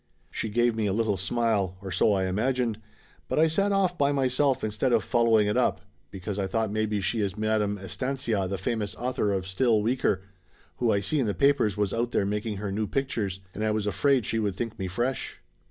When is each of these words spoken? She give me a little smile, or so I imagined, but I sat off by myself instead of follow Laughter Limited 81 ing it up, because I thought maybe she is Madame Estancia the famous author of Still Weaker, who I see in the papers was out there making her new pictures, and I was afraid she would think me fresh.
She 0.31 0.49
give 0.49 0.73
me 0.75 0.87
a 0.87 0.93
little 0.93 1.15
smile, 1.15 1.77
or 1.79 1.91
so 1.91 2.13
I 2.13 2.23
imagined, 2.25 2.81
but 3.27 3.37
I 3.37 3.47
sat 3.47 3.71
off 3.71 3.99
by 3.99 4.11
myself 4.11 4.63
instead 4.63 4.91
of 4.91 5.03
follow 5.03 5.33
Laughter 5.39 5.43
Limited 5.45 5.57
81 5.59 5.63
ing 5.67 5.67
it 5.67 5.67
up, 5.67 5.81
because 6.09 6.39
I 6.39 6.47
thought 6.47 6.71
maybe 6.71 7.01
she 7.01 7.19
is 7.19 7.37
Madame 7.37 7.77
Estancia 7.77 8.47
the 8.47 8.57
famous 8.57 8.95
author 8.95 9.31
of 9.31 9.47
Still 9.47 9.83
Weaker, 9.83 10.23
who 10.77 10.91
I 10.91 11.01
see 11.01 11.19
in 11.19 11.27
the 11.27 11.35
papers 11.35 11.77
was 11.77 11.93
out 11.93 12.13
there 12.13 12.25
making 12.25 12.57
her 12.57 12.71
new 12.71 12.87
pictures, 12.87 13.41
and 13.53 13.63
I 13.63 13.69
was 13.69 13.85
afraid 13.85 14.25
she 14.25 14.39
would 14.39 14.55
think 14.55 14.79
me 14.79 14.87
fresh. 14.87 15.39